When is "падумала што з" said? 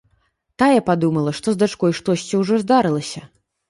0.87-1.63